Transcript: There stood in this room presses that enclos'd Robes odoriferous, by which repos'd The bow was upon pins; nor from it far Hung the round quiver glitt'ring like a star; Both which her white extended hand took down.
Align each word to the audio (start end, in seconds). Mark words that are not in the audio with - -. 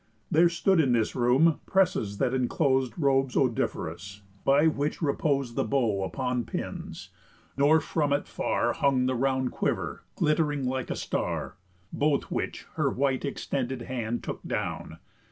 There 0.31 0.49
stood 0.49 0.79
in 0.79 0.93
this 0.93 1.15
room 1.15 1.59
presses 1.67 2.17
that 2.17 2.33
enclos'd 2.33 2.97
Robes 2.97 3.35
odoriferous, 3.37 4.21
by 4.43 4.65
which 4.65 4.99
repos'd 4.99 5.55
The 5.55 5.63
bow 5.63 5.93
was 5.97 6.07
upon 6.07 6.43
pins; 6.45 7.09
nor 7.55 7.79
from 7.79 8.11
it 8.11 8.27
far 8.27 8.73
Hung 8.73 9.05
the 9.05 9.13
round 9.13 9.51
quiver 9.51 10.01
glitt'ring 10.15 10.65
like 10.65 10.89
a 10.89 10.95
star; 10.95 11.55
Both 11.93 12.31
which 12.31 12.65
her 12.77 12.89
white 12.89 13.23
extended 13.23 13.83
hand 13.83 14.23
took 14.23 14.41
down. 14.41 14.97